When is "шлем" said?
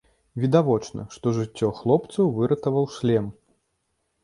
2.97-3.31